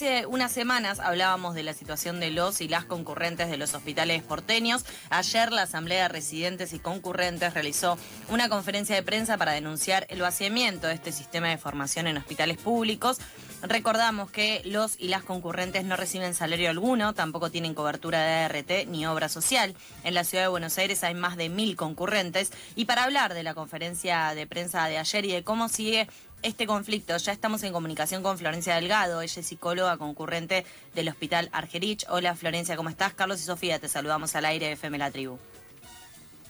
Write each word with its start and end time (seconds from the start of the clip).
hace 0.00 0.24
unas 0.24 0.50
semanas 0.50 0.98
hablábamos 0.98 1.54
de 1.54 1.62
la 1.62 1.74
situación 1.74 2.20
de 2.20 2.30
los 2.30 2.62
y 2.62 2.68
las 2.68 2.86
concurrentes 2.86 3.50
de 3.50 3.58
los 3.58 3.74
hospitales 3.74 4.22
porteños. 4.22 4.86
Ayer 5.10 5.52
la 5.52 5.62
Asamblea 5.62 6.04
de 6.04 6.08
Residentes 6.08 6.72
y 6.72 6.78
Concurrentes 6.78 7.52
realizó 7.52 7.98
una 8.30 8.48
conferencia 8.48 8.96
de 8.96 9.02
prensa 9.02 9.36
para 9.36 9.52
denunciar 9.52 10.06
el 10.08 10.22
vaciamiento 10.22 10.86
de 10.86 10.94
este 10.94 11.12
sistema 11.12 11.48
de 11.48 11.58
formación 11.58 12.06
en 12.06 12.16
hospitales 12.16 12.56
públicos. 12.56 13.18
Recordamos 13.62 14.30
que 14.30 14.62
los 14.64 14.98
y 14.98 15.08
las 15.08 15.22
concurrentes 15.22 15.84
no 15.84 15.94
reciben 15.94 16.34
salario 16.34 16.70
alguno, 16.70 17.12
tampoco 17.12 17.50
tienen 17.50 17.74
cobertura 17.74 18.22
de 18.22 18.44
ART 18.44 18.88
ni 18.88 19.06
obra 19.06 19.28
social. 19.28 19.74
En 20.02 20.14
la 20.14 20.24
ciudad 20.24 20.44
de 20.44 20.48
Buenos 20.48 20.78
Aires 20.78 21.04
hay 21.04 21.14
más 21.14 21.36
de 21.36 21.50
mil 21.50 21.76
concurrentes 21.76 22.52
y 22.74 22.86
para 22.86 23.04
hablar 23.04 23.34
de 23.34 23.42
la 23.42 23.52
conferencia 23.52 24.34
de 24.34 24.46
prensa 24.46 24.86
de 24.86 24.96
ayer 24.96 25.24
y 25.26 25.32
de 25.32 25.44
cómo 25.44 25.68
sigue 25.68 26.08
este 26.42 26.66
conflicto. 26.66 27.14
Ya 27.18 27.32
estamos 27.32 27.62
en 27.62 27.74
comunicación 27.74 28.22
con 28.22 28.38
Florencia 28.38 28.76
Delgado, 28.76 29.20
ella 29.20 29.40
es 29.40 29.46
psicóloga 29.46 29.98
concurrente 29.98 30.64
del 30.94 31.10
Hospital 31.10 31.50
Argerich. 31.52 32.06
Hola 32.08 32.34
Florencia, 32.34 32.76
¿cómo 32.76 32.88
estás? 32.88 33.12
Carlos 33.12 33.40
y 33.40 33.44
Sofía, 33.44 33.78
te 33.78 33.88
saludamos 33.88 34.34
al 34.36 34.46
aire 34.46 34.68
de 34.68 34.72
FM 34.72 34.96
La 34.96 35.10
Tribu. 35.10 35.38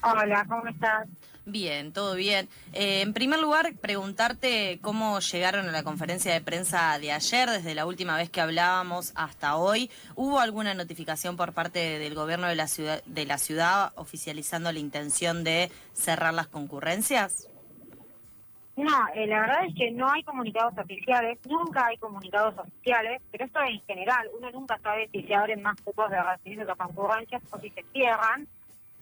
Hola, 0.02 0.46
¿cómo 0.48 0.68
estás? 0.68 1.08
Bien, 1.46 1.92
todo 1.92 2.14
bien. 2.14 2.48
Eh, 2.72 3.00
en 3.00 3.14
primer 3.14 3.40
lugar, 3.40 3.74
preguntarte 3.80 4.78
cómo 4.82 5.18
llegaron 5.20 5.68
a 5.68 5.72
la 5.72 5.82
conferencia 5.82 6.32
de 6.32 6.40
prensa 6.40 6.98
de 6.98 7.12
ayer, 7.12 7.48
desde 7.48 7.74
la 7.74 7.86
última 7.86 8.16
vez 8.16 8.30
que 8.30 8.40
hablábamos 8.40 9.12
hasta 9.16 9.56
hoy. 9.56 9.90
¿Hubo 10.14 10.38
alguna 10.38 10.74
notificación 10.74 11.36
por 11.36 11.52
parte 11.52 11.98
del 11.98 12.14
gobierno 12.14 12.46
de 12.46 12.54
la 12.54 12.68
ciudad, 12.68 13.02
de 13.06 13.24
la 13.24 13.38
ciudad 13.38 13.92
oficializando 13.96 14.70
la 14.70 14.78
intención 14.78 15.42
de 15.42 15.70
cerrar 15.92 16.34
las 16.34 16.46
concurrencias? 16.46 17.48
No, 18.76 19.08
eh, 19.14 19.26
la 19.26 19.40
verdad 19.40 19.64
es 19.66 19.74
que 19.74 19.90
no 19.90 20.10
hay 20.10 20.22
comunicados 20.22 20.72
oficiales, 20.78 21.38
nunca 21.46 21.86
hay 21.86 21.98
comunicados 21.98 22.56
oficiales, 22.56 23.20
pero 23.30 23.44
esto 23.44 23.60
en 23.60 23.80
general, 23.82 24.28
uno 24.38 24.50
nunca 24.52 24.78
sabe 24.78 25.08
si 25.12 25.22
se 25.24 25.34
abren 25.34 25.62
más 25.62 25.78
cupos 25.82 26.08
de 26.10 26.22
recibir 26.22 26.64
de 26.64 26.76
concurrencias 26.76 27.42
o 27.50 27.58
si 27.58 27.68
se 27.70 27.84
cierran, 27.92 28.46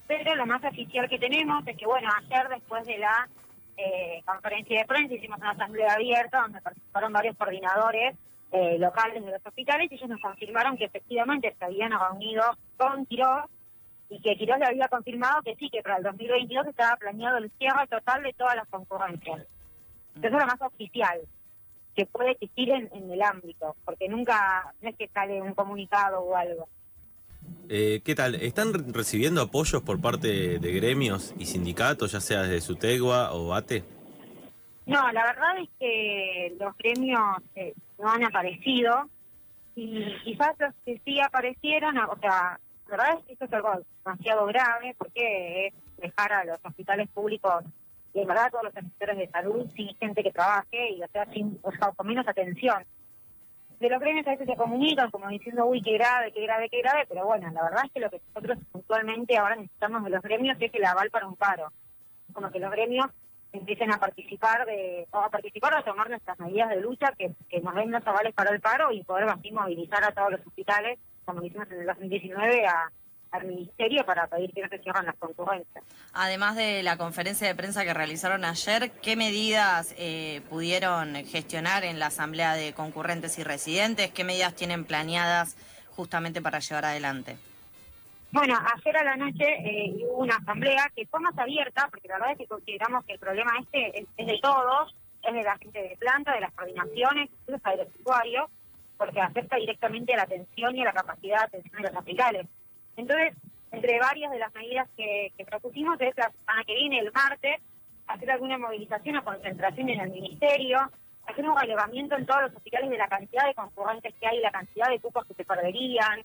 pero 0.08 0.34
lo 0.34 0.46
más 0.46 0.64
oficial 0.64 1.08
que 1.08 1.18
tenemos 1.18 1.64
es 1.66 1.76
que, 1.76 1.86
bueno, 1.86 2.08
ayer 2.16 2.48
después 2.48 2.84
de 2.86 2.98
la 2.98 3.28
eh, 3.76 4.22
conferencia 4.24 4.80
de 4.80 4.86
prensa 4.86 5.14
hicimos 5.14 5.38
una 5.38 5.50
asamblea 5.50 5.92
abierta 5.92 6.40
donde 6.40 6.60
participaron 6.60 7.12
varios 7.12 7.36
coordinadores 7.36 8.16
eh, 8.50 8.78
locales 8.78 9.24
de 9.24 9.30
los 9.30 9.46
hospitales 9.46 9.92
y 9.92 9.94
ellos 9.94 10.08
nos 10.08 10.20
confirmaron 10.20 10.76
que 10.78 10.86
efectivamente 10.86 11.54
se 11.56 11.64
habían 11.64 11.92
reunido 11.92 12.42
con 12.78 13.04
Quiroz 13.06 13.44
y 14.08 14.20
que 14.22 14.36
Quiroz 14.36 14.58
le 14.58 14.66
había 14.66 14.88
confirmado 14.88 15.42
que 15.42 15.54
sí, 15.56 15.68
que 15.68 15.82
para 15.82 15.98
el 15.98 16.02
2022 16.02 16.66
estaba 16.66 16.96
planeado 16.96 17.36
el 17.36 17.50
cierre 17.58 17.86
total 17.88 18.22
de 18.22 18.32
todas 18.32 18.56
las 18.56 18.66
concurrencias. 18.68 19.46
Eso 20.16 20.26
es 20.26 20.32
lo 20.32 20.46
más 20.46 20.60
oficial 20.62 21.20
que 21.94 22.06
puede 22.06 22.30
existir 22.30 22.70
en, 22.70 23.10
el 23.10 23.22
ámbito, 23.22 23.76
porque 23.84 24.08
nunca, 24.08 24.72
no 24.80 24.88
es 24.88 24.96
que 24.96 25.08
sale 25.08 25.42
un 25.42 25.52
comunicado 25.52 26.20
o 26.20 26.34
algo. 26.34 26.68
Eh, 27.70 28.00
¿Qué 28.02 28.14
tal? 28.14 28.34
¿Están 28.36 28.72
recibiendo 28.94 29.42
apoyos 29.42 29.83
por 29.83 30.00
parte 30.00 30.58
de 30.58 30.72
gremios 30.72 31.34
y 31.38 31.44
sindicatos, 31.44 32.12
ya 32.12 32.20
sea 32.20 32.42
desde 32.42 32.62
Sutegua 32.62 33.33
o 33.33 33.52
ATE? 33.52 33.84
No, 34.86 35.12
la 35.12 35.22
verdad 35.22 35.58
es 35.58 35.69
que 35.78 36.56
los 36.58 36.75
gremios 36.78 37.20
eh, 37.55 37.75
no 37.98 38.10
han 38.10 38.25
aparecido 38.25 39.10
y 39.75 40.02
quizás 40.25 40.55
los 40.58 40.75
que 40.86 40.98
sí 41.05 41.20
aparecieron, 41.20 41.98
o 41.98 42.16
sea, 42.20 42.58
la 42.88 42.97
verdad 42.97 43.19
es 43.19 43.27
que 43.27 43.33
esto 43.34 43.44
es 43.44 43.52
algo 43.52 43.82
demasiado 44.03 44.47
grave 44.47 44.94
porque 44.97 45.66
es 45.66 45.75
dejar 45.98 46.32
a 46.32 46.44
los 46.44 46.58
hospitales 46.64 47.06
públicos 47.10 47.64
y 48.14 48.20
en 48.20 48.28
verdad 48.28 48.50
todos 48.50 48.64
los 48.64 48.72
sectores 48.72 49.19
de 49.19 49.28
salud 49.28 49.66
sin 49.77 49.94
gente 49.97 50.22
que 50.22 50.32
trabaje 50.32 50.92
y 50.92 51.03
o 51.03 51.08
sea, 51.08 51.30
sin, 51.34 51.58
o 51.60 51.70
sea, 51.72 51.92
con 51.92 52.06
menos 52.06 52.27
atención. 52.27 52.82
De 53.80 53.88
los 53.88 54.00
gremios 54.00 54.26
a 54.26 54.30
veces 54.30 54.46
se 54.46 54.56
comunican 54.56 55.10
como 55.10 55.28
diciendo, 55.28 55.64
uy, 55.66 55.80
qué 55.80 55.92
grave, 55.92 56.32
qué 56.32 56.42
grave, 56.42 56.69
qué 56.69 56.82
grave, 56.82 57.06
pero 57.08 57.26
bueno, 57.26 57.48
la 57.53 57.62
verdad 57.62 57.84
es 57.84 57.92
que 57.92 58.00
lo 58.00 58.10
que 58.10 58.20
nosotros 58.34 58.58
puntualmente 58.72 59.36
ahora 59.36 59.54
necesitamos 59.54 60.03
de 60.04 60.10
los 60.10 60.22
gremios 60.22 60.56
es 60.60 60.75
el 60.75 60.84
aval 60.84 61.10
para 61.10 61.28
un 61.28 61.36
paro. 61.36 61.72
Como 62.32 62.50
que 62.50 62.58
los 62.58 62.72
gremios 62.72 63.06
empiecen 63.53 63.92
a 63.92 63.98
participar 63.98 64.66
de 64.66 65.06
o 65.12 65.19
a 65.19 65.30
participar 65.30 65.75
o 65.75 65.78
a 65.78 65.84
tomar 65.84 66.10
nuestras 66.10 66.38
medidas 66.41 66.70
de 66.70 66.80
lucha 66.80 67.12
que, 67.16 67.32
que 67.48 67.60
nos 67.60 67.75
den 67.75 67.91
los 67.91 68.06
avales 68.06 68.34
para 68.34 68.50
el 68.50 68.60
paro 68.60 68.91
y 68.92 69.04
poder 69.04 69.28
así 69.28 69.53
movilizar 69.53 70.03
a 70.04 70.12
todos 70.12 70.32
los 70.32 70.47
hospitales, 70.47 70.98
como 71.24 71.42
hicimos 71.44 71.70
en 71.70 71.80
el 71.80 71.86
2019, 71.86 72.66
a, 72.66 72.91
al 73.31 73.47
ministerio 73.47 74.05
para 74.05 74.27
pedir 74.27 74.53
que 74.53 74.62
no 74.62 74.69
se 74.69 74.78
cierran 74.78 75.06
las 75.06 75.16
concurrencias. 75.16 75.84
Además 76.12 76.56
de 76.56 76.83
la 76.83 76.97
conferencia 76.97 77.47
de 77.47 77.55
prensa 77.55 77.84
que 77.84 77.94
realizaron 77.94 78.44
ayer, 78.44 78.91
¿qué 79.03 79.16
medidas 79.16 79.94
eh, 79.99 80.43
pudieron 80.49 81.15
gestionar 81.27 81.84
en 81.84 81.99
la 81.99 82.06
Asamblea 82.06 82.55
de 82.55 82.72
Concurrentes 82.72 83.39
y 83.39 83.44
Residentes? 83.44 84.11
¿Qué 84.11 84.25
medidas 84.25 84.55
tienen 84.55 84.84
planeadas 84.84 85.56
justamente 85.94 86.41
para 86.41 86.61
llevar 86.61 86.87
adelante? 86.87 87.37
Bueno, 88.31 88.59
ayer 88.77 88.97
a 88.97 89.05
la 89.05 89.16
noche 89.16 89.45
eh, 89.65 89.95
hubo 90.05 90.19
una 90.19 90.37
asamblea 90.37 90.91
que 90.95 91.06
fue 91.06 91.19
más 91.21 91.37
abierta, 91.39 91.89
porque 91.91 92.09
la 92.09 92.15
verdad 92.15 92.33
es 92.33 92.39
que 92.39 92.47
consideramos 92.47 93.05
que 93.06 93.15
el 93.15 93.19
problema 93.19 93.53
este 93.60 94.00
es, 94.00 94.27
de 94.27 94.39
todos, 94.43 94.95
es 95.22 95.34
de 95.34 95.43
la 95.43 95.56
gente 95.56 95.83
de 95.83 95.97
planta, 95.97 96.34
de 96.34 96.41
las 96.41 96.53
coordinaciones, 96.53 97.31
incluso 97.41 97.71
del 97.71 97.89
usuario, 97.99 98.50
porque 98.99 99.21
afecta 99.21 99.56
directamente 99.56 100.12
a 100.12 100.19
la 100.19 100.22
atención 100.25 100.77
y 100.77 100.83
a 100.83 100.84
la 100.84 100.93
capacidad 100.93 101.39
de 101.39 101.45
atención 101.45 101.83
de 101.83 101.89
los 101.89 101.99
hospitales. 101.99 102.47
Entonces, 102.98 103.32
entre 103.70 104.00
varias 104.00 104.32
de 104.32 104.41
las 104.41 104.53
medidas 104.54 104.88
que, 104.97 105.32
propusimos 105.47 106.00
es 106.00 106.16
la 106.16 106.32
semana 106.32 106.64
que 106.64 106.75
viene, 106.75 106.98
el 106.98 107.12
martes, 107.12 107.60
hacer 108.09 108.31
alguna 108.31 108.59
movilización 108.59 109.16
o 109.16 109.25
concentración 109.25 109.88
en 109.88 110.00
el 110.00 110.10
ministerio, 110.10 110.81
hacer 111.25 111.48
un 111.48 111.56
relevamiento 111.56 112.16
en 112.16 112.26
todos 112.26 112.42
los 112.42 112.56
hospitales 112.56 112.91
de 112.91 112.98
la 112.98 113.06
cantidad 113.06 113.47
de 113.47 113.54
concurrentes 113.54 114.12
que 114.20 114.26
hay, 114.26 114.41
la 114.41 114.50
cantidad 114.50 114.88
de 114.88 114.98
cupos 114.98 115.25
que 115.26 115.34
se 115.34 115.44
perderían, 115.44 116.25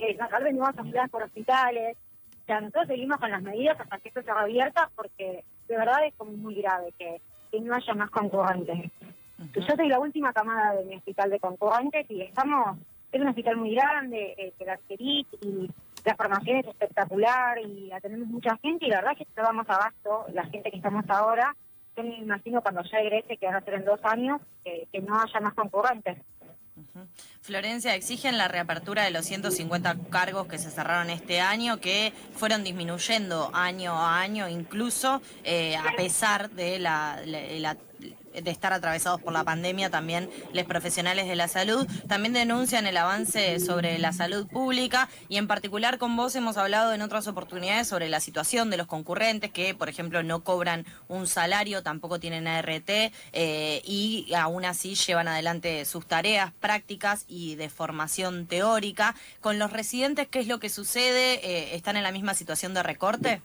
eh, 0.00 0.16
sacar 0.16 0.42
de 0.42 0.52
nuevas 0.52 0.74
unidades 0.78 1.10
por 1.10 1.22
hospitales. 1.22 1.96
O 2.42 2.46
sea, 2.46 2.60
nosotros 2.60 2.88
seguimos 2.88 3.18
con 3.18 3.30
las 3.30 3.42
medidas 3.42 3.78
hasta 3.78 3.98
que 3.98 4.08
esto 4.08 4.22
se 4.22 4.30
abierta 4.32 4.90
porque 4.96 5.44
de 5.68 5.76
verdad 5.76 6.04
es 6.04 6.14
como 6.14 6.32
muy 6.32 6.56
grave 6.56 6.92
que, 6.98 7.20
no 7.60 7.74
haya 7.74 7.94
más 7.94 8.10
concurrentes. 8.10 8.90
Yo 9.54 9.62
soy 9.62 9.88
la 9.88 9.98
última 9.98 10.32
camada 10.32 10.74
de 10.74 10.84
mi 10.84 10.96
hospital 10.96 11.30
de 11.30 11.40
concurrentes 11.40 12.08
y 12.08 12.22
estamos, 12.22 12.78
es 13.12 13.20
un 13.20 13.28
hospital 13.28 13.56
muy 13.56 13.74
grande, 13.74 14.34
eh, 14.38 14.52
que 14.56 14.64
la 14.64 14.78
y 14.88 15.68
la 16.04 16.16
formación 16.16 16.58
es 16.58 16.66
espectacular 16.66 17.58
y 17.58 17.86
la 17.86 18.00
tenemos 18.00 18.28
mucha 18.28 18.56
gente 18.58 18.86
y 18.86 18.88
la 18.88 18.96
verdad 18.96 19.12
es 19.18 19.26
que 19.26 19.42
vamos 19.42 19.66
abasto, 19.68 20.26
la 20.32 20.44
gente 20.46 20.70
que 20.70 20.76
estamos 20.76 21.04
ahora, 21.08 21.54
yo 21.96 22.02
me 22.02 22.18
imagino 22.18 22.62
cuando 22.62 22.82
ya 22.82 22.98
egrese, 22.98 23.36
que 23.36 23.46
van 23.46 23.56
a 23.56 23.60
ser 23.62 23.74
en 23.74 23.84
dos 23.84 24.00
años, 24.04 24.40
que, 24.64 24.88
no 25.00 25.20
haya 25.20 25.40
más 25.40 25.54
concurrentes. 25.54 26.18
Florencia, 27.42 27.94
exigen 27.94 28.38
la 28.38 28.48
reapertura 28.48 29.02
de 29.04 29.10
los 29.10 29.26
150 29.26 29.96
cargos 30.10 30.46
que 30.46 30.58
se 30.58 30.70
cerraron 30.70 31.10
este 31.10 31.40
año, 31.40 31.78
que 31.78 32.12
fueron 32.32 32.64
disminuyendo 32.64 33.50
año 33.52 33.92
a 33.92 34.20
año, 34.20 34.48
incluso 34.48 35.20
eh, 35.44 35.76
a 35.76 35.94
pesar 35.96 36.50
de 36.50 36.78
la, 36.78 37.20
la 37.26 37.76
de 38.32 38.50
estar 38.50 38.72
atravesados 38.72 39.20
por 39.20 39.32
la 39.32 39.44
pandemia, 39.44 39.90
también 39.90 40.30
los 40.52 40.64
profesionales 40.64 41.26
de 41.26 41.36
la 41.36 41.48
salud, 41.48 41.86
también 42.08 42.32
denuncian 42.32 42.86
el 42.86 42.96
avance 42.96 43.58
sobre 43.60 43.98
la 43.98 44.12
salud 44.12 44.46
pública 44.46 45.08
y 45.28 45.36
en 45.36 45.46
particular 45.46 45.98
con 45.98 46.16
vos 46.16 46.34
hemos 46.36 46.56
hablado 46.56 46.92
en 46.92 47.02
otras 47.02 47.26
oportunidades 47.26 47.88
sobre 47.88 48.08
la 48.08 48.20
situación 48.20 48.70
de 48.70 48.76
los 48.76 48.86
concurrentes 48.86 49.50
que, 49.50 49.74
por 49.74 49.88
ejemplo, 49.88 50.22
no 50.22 50.44
cobran 50.44 50.86
un 51.08 51.26
salario, 51.26 51.82
tampoco 51.82 52.20
tienen 52.20 52.46
ART 52.46 52.88
eh, 52.88 53.82
y 53.84 54.32
aún 54.34 54.64
así 54.64 54.94
llevan 54.94 55.28
adelante 55.28 55.84
sus 55.84 56.06
tareas 56.06 56.52
prácticas 56.60 57.24
y 57.28 57.56
de 57.56 57.68
formación 57.68 58.46
teórica. 58.46 59.14
Con 59.40 59.58
los 59.58 59.72
residentes, 59.72 60.28
¿qué 60.28 60.40
es 60.40 60.46
lo 60.46 60.60
que 60.60 60.68
sucede? 60.68 61.34
Eh, 61.44 61.74
¿Están 61.74 61.96
en 61.96 62.02
la 62.02 62.12
misma 62.12 62.34
situación 62.34 62.74
de 62.74 62.82
recorte? 62.82 63.42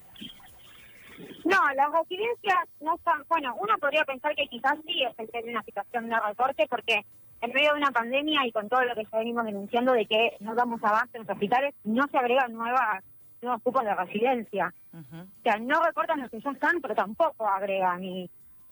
No, 1.46 1.60
las 1.76 1.92
residencias 1.92 2.58
no 2.82 2.96
están, 2.96 3.24
bueno, 3.30 3.56
uno 3.59 3.78
podría 3.80 4.03
pensar 4.03 4.36
que 4.36 4.47
quizás 4.47 4.78
sí 4.86 5.03
es 5.03 5.30
en 5.32 5.50
una 5.50 5.62
situación 5.62 6.09
de 6.09 6.20
recorte 6.20 6.66
porque 6.68 7.06
en 7.42 7.53
medio 7.53 7.74
de 7.74 7.78
una 7.78 7.92
pandemia 7.92 8.47
y 8.47 8.52
con 8.52 8.68
todo 8.68 8.84
lo 8.84 8.96
que 8.96 9.03
ya 9.03 9.20
venimos 9.20 9.46
denunciando 9.46 9.94
de 9.94 10.08
que 10.08 10.38
no 10.40 10.56
damos 10.56 10.84
avance 10.84 11.18
en 11.18 11.24
los 11.24 11.30
hospitales, 11.30 11.76
no 11.84 12.08
se 12.08 12.18
agregan 12.18 12.52
nuevas 12.52 13.03
nuevos 13.44 13.62
cupos 13.62 13.84
de 13.84 13.94
residencia. 13.94 14.74
O 14.92 15.44
sea, 15.44 15.58
no 15.58 15.84
recortan 15.84 16.22
los 16.22 16.32
que 16.32 16.40
ya 16.40 16.50
están, 16.50 16.82
pero 16.82 16.96
tampoco 16.96 17.48
agregan. 17.48 18.03
Y 18.03 18.28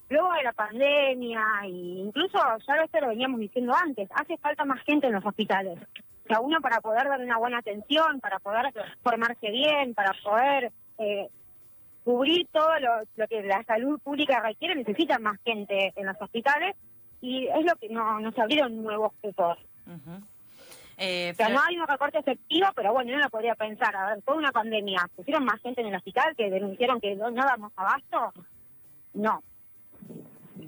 luego 0.09 0.33
de 0.33 0.43
la 0.43 0.53
pandemia, 0.53 1.43
e 1.65 1.67
incluso 1.67 2.39
ya 2.67 2.75
esto 2.83 3.01
lo 3.01 3.09
veníamos 3.09 3.39
diciendo 3.39 3.73
antes, 3.75 4.09
hace 4.15 4.37
falta 4.37 4.65
más 4.65 4.81
gente 4.83 5.07
en 5.07 5.13
los 5.13 5.25
hospitales. 5.25 5.77
O 6.23 6.27
sea, 6.27 6.39
uno 6.39 6.59
para 6.59 6.81
poder 6.81 7.07
dar 7.07 7.21
una 7.21 7.37
buena 7.37 7.59
atención, 7.59 8.19
para 8.19 8.39
poder 8.39 8.73
formarse 9.03 9.51
bien, 9.51 9.93
para 9.93 10.13
poder 10.23 10.71
eh, 10.97 11.29
cubrir 12.03 12.47
todo 12.51 12.69
lo, 12.79 13.27
que 13.27 13.43
la 13.43 13.63
salud 13.63 13.99
pública 14.01 14.41
requiere, 14.41 14.75
necesitan 14.75 15.23
más 15.23 15.39
gente 15.43 15.93
en 15.95 16.05
los 16.05 16.21
hospitales 16.21 16.75
y 17.21 17.47
es 17.47 17.65
lo 17.65 17.75
que 17.77 17.89
no, 17.89 18.19
no 18.19 18.31
se 18.31 18.41
abrieron 18.41 18.83
nuevos 18.83 19.13
cupos. 19.21 19.57
Eh, 20.97 21.31
o 21.31 21.35
sea, 21.35 21.49
no 21.49 21.59
hay 21.67 21.77
un 21.77 21.87
recorte 21.87 22.19
efectivo, 22.19 22.67
pero 22.75 22.93
bueno, 22.93 23.11
yo 23.11 23.17
no 23.17 23.23
lo 23.23 23.29
podría 23.29 23.55
pensar. 23.55 23.95
A 23.95 24.07
ver, 24.07 24.21
toda 24.21 24.37
una 24.37 24.51
pandemia, 24.51 25.09
¿pusieron 25.15 25.43
más 25.45 25.59
gente 25.61 25.81
en 25.81 25.87
el 25.87 25.95
hospital 25.95 26.35
que 26.35 26.49
denunciaron 26.49 27.01
que 27.01 27.15
no, 27.15 27.31
damos 27.31 27.71
abasto? 27.75 28.33
No. 29.13 29.41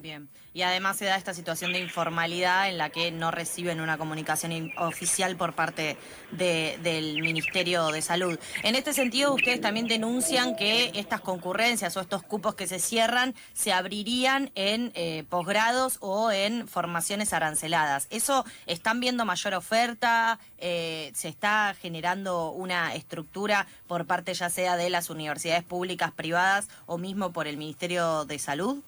Bien, 0.02 0.30
y 0.54 0.62
además 0.62 0.98
se 0.98 1.06
da 1.06 1.16
esta 1.16 1.34
situación 1.34 1.74
de 1.74 1.80
informalidad 1.80 2.70
en 2.70 2.78
la 2.78 2.90
que 2.90 3.12
no 3.12 3.32
reciben 3.32 3.82
una 3.82 3.98
comunicación 3.98 4.72
oficial 4.78 5.36
por 5.36 5.54
parte 5.54 5.98
del 6.32 7.22
Ministerio 7.22 7.88
de 7.88 8.02
Salud. 8.02 8.40
En 8.64 8.76
este 8.76 8.94
sentido, 8.94 9.34
ustedes 9.34 9.62
también 9.62 9.88
denuncian 9.88 10.56
que 10.56 10.92
estas 10.96 11.22
concurrencias 11.22 11.96
o 11.98 12.02
estos 12.02 12.24
cupos 12.24 12.56
que 12.56 12.68
se 12.68 12.80
cierran 12.80 13.36
se 13.54 13.74
abrirían 13.74 14.52
en 14.56 14.92
eh, 14.96 15.24
posgrados 15.30 15.98
o 16.02 16.32
en 16.32 16.68
formaciones 16.68 17.34
aranceladas. 17.34 18.08
¿Eso 18.10 18.46
están 18.66 19.00
viendo 19.00 19.26
mayor 19.26 19.54
oferta? 19.54 20.40
Eh, 20.58 21.12
¿Se 21.16 21.28
está 21.28 21.76
generando 21.82 22.52
una 22.52 22.96
estructura 22.96 23.68
por 23.88 24.06
parte 24.06 24.34
ya 24.34 24.50
sea 24.50 24.78
de 24.78 24.90
las 24.90 25.10
universidades 25.10 25.64
públicas, 25.64 26.12
privadas 26.12 26.70
o 26.86 26.98
mismo 26.98 27.32
por 27.32 27.48
el 27.48 27.58
Ministerio 27.58 28.26
de 28.26 28.40
Salud? 28.40 28.84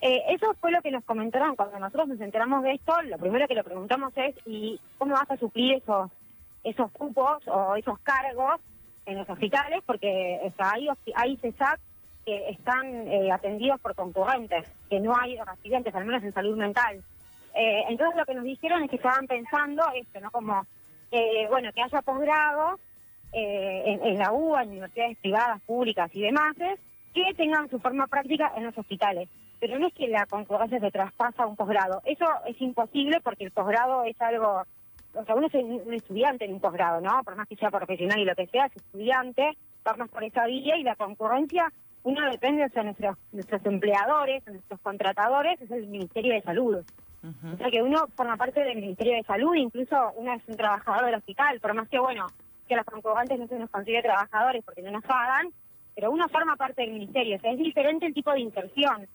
Eh, 0.00 0.22
eso 0.28 0.54
fue 0.60 0.70
lo 0.70 0.80
que 0.80 0.92
nos 0.92 1.04
comentaron 1.04 1.56
cuando 1.56 1.78
nosotros 1.78 2.08
nos 2.08 2.20
enteramos 2.20 2.62
de 2.62 2.72
esto. 2.72 2.94
Lo 3.02 3.18
primero 3.18 3.48
que 3.48 3.54
le 3.54 3.64
preguntamos 3.64 4.12
es, 4.16 4.34
¿y 4.46 4.80
cómo 4.96 5.14
vas 5.14 5.30
a 5.30 5.36
suplir 5.36 5.74
esos 5.74 6.10
esos 6.64 6.90
cupos 6.90 7.46
o 7.46 7.76
esos 7.76 7.98
cargos 8.00 8.60
en 9.06 9.18
los 9.18 9.28
hospitales? 9.28 9.82
Porque 9.86 10.40
o 10.44 10.50
sea, 10.52 10.72
hay, 10.72 10.88
hay 11.14 11.36
CESAC 11.38 11.80
que 12.24 12.50
están 12.50 13.08
eh, 13.08 13.32
atendidos 13.32 13.80
por 13.80 13.94
concurrentes, 13.94 14.70
que 14.88 15.00
no 15.00 15.16
hay 15.16 15.36
residentes, 15.36 15.94
al 15.94 16.04
menos 16.04 16.22
en 16.22 16.34
salud 16.34 16.56
mental. 16.56 17.02
Eh, 17.54 17.84
entonces 17.88 18.16
lo 18.16 18.26
que 18.26 18.34
nos 18.34 18.44
dijeron 18.44 18.82
es 18.84 18.90
que 18.90 18.96
estaban 18.96 19.26
pensando 19.26 19.82
esto, 19.96 20.20
¿no? 20.20 20.30
Como, 20.30 20.64
bueno, 21.48 21.72
que 21.72 21.82
haya 21.82 22.02
posgrado 22.02 22.78
en, 23.32 24.04
en, 24.04 24.18
la 24.18 24.32
UBA, 24.32 24.62
en 24.62 24.70
universidades 24.70 25.16
privadas, 25.18 25.60
públicas 25.62 26.10
y 26.14 26.20
demás, 26.20 26.54
que 27.14 27.34
tengan 27.36 27.68
su 27.70 27.78
forma 27.78 28.06
práctica 28.06 28.52
en 28.56 28.64
los 28.64 28.76
hospitales 28.76 29.28
pero 29.60 29.78
no 29.78 29.86
es 29.88 29.94
que 29.94 30.08
la 30.08 30.26
concurrencia 30.26 30.80
se 30.80 30.90
traspasa 30.90 31.42
a 31.42 31.46
un 31.46 31.56
posgrado. 31.56 32.00
Eso 32.04 32.26
es 32.46 32.60
imposible 32.60 33.20
porque 33.22 33.44
el 33.44 33.50
posgrado 33.50 34.04
es 34.04 34.20
algo, 34.20 34.62
o 35.14 35.24
sea, 35.24 35.34
uno 35.34 35.48
es 35.48 35.54
un 35.54 35.94
estudiante 35.94 36.44
en 36.44 36.54
un 36.54 36.60
posgrado, 36.60 37.00
¿no? 37.00 37.22
Por 37.24 37.36
más 37.36 37.48
que 37.48 37.56
sea 37.56 37.70
profesional 37.70 38.18
y 38.18 38.24
lo 38.24 38.34
que 38.34 38.46
sea, 38.46 38.66
es 38.66 38.76
estudiante, 38.76 39.56
vamos 39.84 40.08
por 40.10 40.22
esa 40.22 40.46
vía 40.46 40.76
y 40.76 40.84
la 40.84 40.96
concurrencia, 40.96 41.72
uno 42.04 42.30
depende, 42.30 42.64
o 42.64 42.68
sea, 42.68 42.84
nuestros, 42.84 43.16
nuestros 43.32 43.64
empleadores, 43.66 44.46
nuestros 44.46 44.80
contratadores, 44.80 45.60
es 45.60 45.70
el 45.70 45.88
Ministerio 45.88 46.34
de 46.34 46.42
Salud. 46.42 46.84
O 47.20 47.56
sea 47.56 47.68
que 47.68 47.82
uno 47.82 48.06
forma 48.16 48.36
parte 48.36 48.62
del 48.62 48.76
Ministerio 48.76 49.16
de 49.16 49.24
Salud, 49.24 49.52
incluso 49.56 50.12
uno 50.16 50.32
es 50.34 50.42
un 50.46 50.56
trabajador 50.56 51.04
del 51.04 51.16
hospital, 51.16 51.58
por 51.58 51.74
más 51.74 51.88
que, 51.88 51.98
bueno, 51.98 52.26
que 52.68 52.76
los 52.76 52.84
concurrentes 52.86 53.40
no 53.40 53.48
se 53.48 53.58
nos 53.58 53.70
consigue 53.70 54.00
trabajadores 54.02 54.64
porque 54.64 54.82
no 54.82 54.92
nos 54.92 55.02
pagan, 55.02 55.48
pero 55.98 56.12
uno 56.12 56.28
forma 56.28 56.54
parte 56.54 56.82
del 56.82 56.92
ministerio, 56.92 57.38
o 57.38 57.40
sea, 57.40 57.50
es 57.50 57.58
diferente 57.58 58.06
el 58.06 58.14
tipo 58.14 58.30
de 58.30 58.38
inserción. 58.38 59.08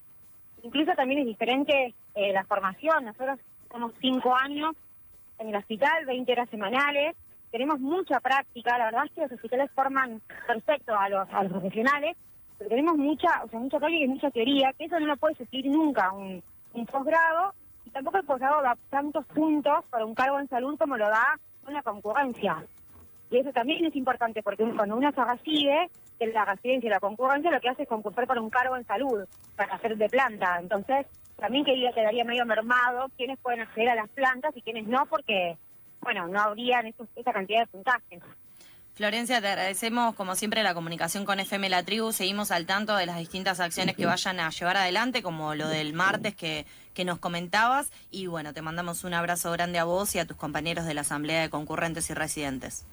Incluso 0.64 0.92
también 0.96 1.22
es 1.22 1.26
diferente 1.26 1.96
eh, 2.14 2.34
la 2.34 2.44
formación. 2.44 3.06
Nosotros 3.06 3.40
somos 3.72 3.94
cinco 4.02 4.36
años 4.36 4.76
en 5.40 5.48
el 5.48 5.56
hospital, 5.56 6.06
20 6.06 6.30
horas 6.34 6.50
semanales. 6.50 7.16
Tenemos 7.52 7.80
mucha 7.80 8.20
práctica. 8.20 8.78
La 8.78 8.86
verdad 8.88 9.06
es 9.06 9.12
que 9.14 9.22
los 9.22 9.32
hospitales 9.32 9.72
forman 9.72 10.22
perfecto 10.46 10.94
a 10.94 11.08
los, 11.08 11.26
profesionales, 11.50 12.18
pero 12.58 12.70
tenemos 12.70 12.98
mucha, 12.98 13.30
o 13.46 13.48
sea, 13.48 13.62
mucha 13.62 13.80
práctica 13.80 14.04
y 14.04 14.10
mucha 14.10 14.32
teoría, 14.32 14.74
que 14.78 14.84
eso 14.84 15.00
no 15.00 15.06
lo 15.06 15.16
puede 15.16 15.36
suplir 15.36 15.68
nunca 15.68 16.12
un, 16.12 16.44
un 16.74 16.86
posgrado. 16.86 17.54
Y 17.86 17.92
tampoco 17.92 18.18
el 18.18 18.26
posgrado 18.26 18.62
da 18.62 18.78
tantos 18.90 19.26
puntos 19.28 19.86
para 19.90 20.06
un 20.06 20.16
cargo 20.16 20.38
en 20.38 20.50
salud 20.50 20.78
como 20.78 20.98
lo 20.98 21.08
da 21.08 21.40
una 21.66 21.82
concurrencia. 21.82 22.62
Y 23.32 23.38
eso 23.38 23.54
también 23.54 23.86
es 23.86 23.96
importante 23.96 24.44
porque 24.44 24.70
cuando 24.76 24.98
uno 24.98 25.10
se 25.14 25.24
recibe, 25.24 25.90
en 26.20 26.34
la 26.34 26.46
residencia 26.46 26.88
y 26.88 26.90
la 26.90 27.00
concurrencia 27.00 27.52
lo 27.52 27.60
que 27.62 27.70
hace 27.70 27.84
es 27.84 27.90
concursar 27.90 28.28
para 28.28 28.42
un 28.42 28.50
cargo 28.50 28.76
en 28.78 28.86
salud, 28.86 29.26
para 29.56 29.76
hacer 29.76 29.98
de 29.98 30.10
planta. 30.10 30.58
Entonces, 30.60 31.06
también 31.38 31.66
quedaría 31.66 32.24
medio 32.24 32.46
mermado 32.46 33.08
quiénes 33.18 33.40
pueden 33.40 33.62
acceder 33.62 33.90
a 33.90 33.96
las 33.96 34.10
plantas 34.10 34.56
y 34.56 34.62
quiénes 34.62 34.88
no, 34.88 35.06
porque, 35.08 35.58
bueno, 36.02 36.28
no 36.28 36.40
habrían 36.40 36.88
esa 36.88 37.34
cantidad 37.34 37.62
de 37.62 37.68
puntajes. 37.68 38.22
Florencia, 38.96 39.42
te 39.42 39.48
agradecemos 39.48 40.14
como 40.14 40.36
siempre 40.36 40.62
la 40.62 40.76
comunicación 40.76 41.26
con 41.26 41.40
FM 41.40 41.68
La 41.70 41.82
Tribu. 41.82 42.12
Seguimos 42.12 42.52
al 42.52 42.68
tanto 42.68 42.96
de 42.96 43.08
las 43.08 43.18
distintas 43.18 43.60
acciones 43.60 43.96
que 43.96 44.06
vayan 44.06 44.40
a 44.40 44.52
llevar 44.52 44.78
adelante, 44.78 45.24
como 45.24 45.56
lo 45.56 45.68
del 45.68 45.94
martes 45.94 46.36
que, 46.36 46.68
que 46.94 47.04
nos 47.04 47.18
comentabas. 47.18 47.92
Y 48.12 48.28
bueno, 48.28 48.54
te 48.54 48.62
mandamos 48.62 49.04
un 49.04 49.16
abrazo 49.16 49.52
grande 49.52 49.80
a 49.80 49.84
vos 49.84 50.14
y 50.14 50.20
a 50.20 50.26
tus 50.26 50.38
compañeros 50.38 50.86
de 50.86 50.94
la 50.94 51.02
Asamblea 51.02 51.42
de 51.42 51.50
Concurrentes 51.50 52.08
y 52.12 52.14
Residentes. 52.14 52.86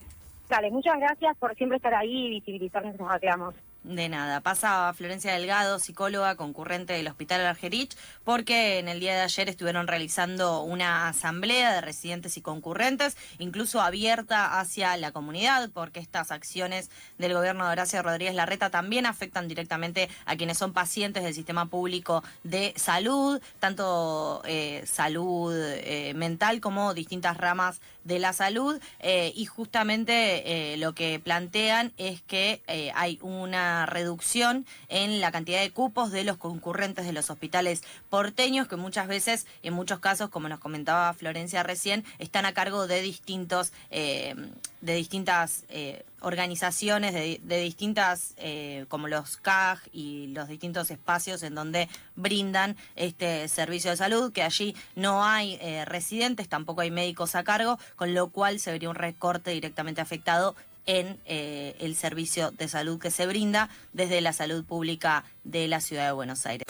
Muchas 0.72 0.98
gracias 0.98 1.36
por 1.38 1.54
siempre 1.54 1.76
estar 1.76 1.94
ahí 1.94 2.26
y 2.26 2.30
visibilizar 2.30 2.84
nuestros 2.84 3.12
reclamos. 3.12 3.54
De 3.82 4.10
nada. 4.10 4.42
Pasa 4.42 4.92
Florencia 4.92 5.32
Delgado, 5.32 5.78
psicóloga 5.78 6.36
concurrente 6.36 6.92
del 6.92 7.08
Hospital 7.08 7.46
Argerich, 7.46 7.96
porque 8.24 8.78
en 8.78 8.88
el 8.88 9.00
día 9.00 9.14
de 9.14 9.22
ayer 9.22 9.48
estuvieron 9.48 9.86
realizando 9.86 10.60
una 10.60 11.08
asamblea 11.08 11.72
de 11.72 11.80
residentes 11.80 12.36
y 12.36 12.42
concurrentes, 12.42 13.16
incluso 13.38 13.80
abierta 13.80 14.60
hacia 14.60 14.94
la 14.98 15.12
comunidad, 15.12 15.70
porque 15.72 15.98
estas 15.98 16.30
acciones 16.30 16.90
del 17.16 17.32
gobierno 17.32 17.64
de 17.64 17.72
Horacio 17.72 18.02
Rodríguez 18.02 18.34
Larreta 18.34 18.68
también 18.68 19.06
afectan 19.06 19.48
directamente 19.48 20.10
a 20.26 20.36
quienes 20.36 20.58
son 20.58 20.74
pacientes 20.74 21.22
del 21.22 21.32
sistema 21.32 21.64
público 21.64 22.22
de 22.44 22.74
salud, 22.76 23.40
tanto 23.60 24.42
eh, 24.44 24.84
salud 24.86 25.54
eh, 25.56 26.12
mental 26.14 26.60
como 26.60 26.92
distintas 26.92 27.38
ramas 27.38 27.80
de 28.04 28.18
la 28.18 28.34
salud. 28.34 28.78
Eh, 28.98 29.32
y 29.34 29.46
justamente 29.46 30.76
lo 30.76 30.94
que 30.94 31.18
plantean 31.18 31.92
es 31.96 32.20
que 32.22 32.60
hay 32.94 33.18
una 33.22 33.69
reducción 33.86 34.66
en 34.88 35.20
la 35.20 35.32
cantidad 35.32 35.60
de 35.60 35.70
cupos 35.70 36.10
de 36.10 36.24
los 36.24 36.36
concurrentes 36.36 37.06
de 37.06 37.12
los 37.12 37.30
hospitales 37.30 37.82
porteños, 38.08 38.68
que 38.68 38.76
muchas 38.76 39.08
veces, 39.08 39.46
en 39.62 39.74
muchos 39.74 39.98
casos, 40.00 40.30
como 40.30 40.48
nos 40.48 40.60
comentaba 40.60 41.12
Florencia 41.14 41.62
recién, 41.62 42.04
están 42.18 42.46
a 42.46 42.54
cargo 42.54 42.86
de 42.86 43.02
distintos, 43.02 43.72
eh, 43.90 44.34
de 44.80 44.94
distintas 44.94 45.64
eh, 45.68 46.04
organizaciones, 46.20 47.14
de, 47.14 47.60
distintas, 47.60 48.34
eh, 48.36 48.84
como 48.88 49.08
los 49.08 49.36
CAG 49.36 49.80
y 49.92 50.28
los 50.28 50.48
distintos 50.48 50.90
espacios 50.90 51.42
en 51.42 51.54
donde 51.54 51.88
brindan 52.16 52.76
este 52.96 53.48
servicio 53.48 53.90
de 53.90 53.96
salud, 53.96 54.32
que 54.32 54.42
allí 54.42 54.74
no 54.96 55.24
hay 55.24 55.58
residentes, 55.86 56.48
tampoco 56.48 56.82
hay 56.82 56.90
médicos 56.90 57.34
a 57.34 57.44
cargo, 57.44 57.78
con 57.96 58.14
lo 58.14 58.28
cual 58.28 58.60
se 58.60 58.72
vería 58.72 58.90
un 58.90 58.96
recorte 58.96 59.50
directamente 59.50 60.00
afectado 60.00 60.54
en 60.90 61.20
eh, 61.24 61.76
el 61.78 61.94
servicio 61.94 62.50
de 62.50 62.66
salud 62.66 62.98
que 62.98 63.12
se 63.12 63.24
brinda 63.24 63.70
desde 63.92 64.20
la 64.20 64.32
salud 64.32 64.64
pública 64.64 65.24
de 65.44 65.68
la 65.68 65.80
ciudad 65.80 66.06
de 66.06 66.12
Buenos 66.12 66.46
Aires. 66.46 66.66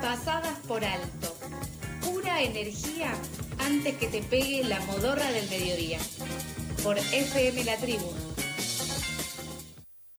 Pasadas 0.00 0.58
por 0.66 0.82
alto. 0.82 1.36
Pura 2.00 2.40
energía 2.40 3.12
antes 3.58 3.96
que 3.96 4.06
te 4.06 4.22
pegue 4.22 4.64
la 4.64 4.80
modorra 4.80 5.30
del 5.30 5.46
mediodía. 5.50 5.98
Por 6.82 6.96
FM 6.96 7.64
La 7.64 7.76
Tribu 7.76 8.33